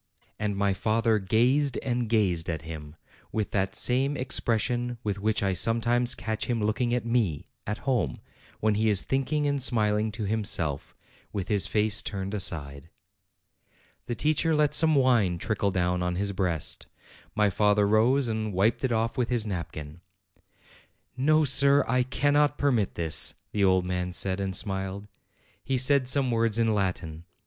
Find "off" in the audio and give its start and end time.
18.91-19.19